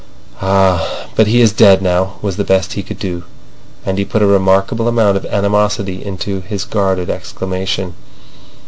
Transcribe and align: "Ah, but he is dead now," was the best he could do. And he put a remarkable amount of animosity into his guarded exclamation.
"Ah, 0.41 1.05
but 1.15 1.27
he 1.27 1.41
is 1.41 1.51
dead 1.51 1.79
now," 1.79 2.13
was 2.23 2.35
the 2.35 2.43
best 2.43 2.73
he 2.73 2.81
could 2.81 2.97
do. 2.97 3.23
And 3.85 3.99
he 3.99 4.03
put 4.03 4.23
a 4.23 4.25
remarkable 4.25 4.87
amount 4.87 5.15
of 5.15 5.27
animosity 5.27 6.03
into 6.03 6.41
his 6.41 6.65
guarded 6.65 7.11
exclamation. 7.11 7.93